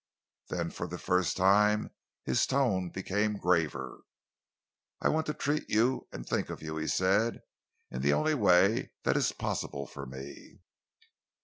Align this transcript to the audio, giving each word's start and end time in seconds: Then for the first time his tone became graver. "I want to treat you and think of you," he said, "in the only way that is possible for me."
Then 0.49 0.71
for 0.71 0.87
the 0.87 0.97
first 0.97 1.37
time 1.37 1.91
his 2.23 2.47
tone 2.47 2.89
became 2.89 3.37
graver. 3.37 4.01
"I 4.99 5.09
want 5.09 5.27
to 5.27 5.33
treat 5.35 5.69
you 5.69 6.07
and 6.11 6.27
think 6.27 6.49
of 6.49 6.59
you," 6.63 6.75
he 6.77 6.87
said, 6.87 7.43
"in 7.91 8.01
the 8.01 8.13
only 8.13 8.33
way 8.33 8.93
that 9.03 9.15
is 9.15 9.31
possible 9.31 9.85
for 9.85 10.07
me." 10.07 10.61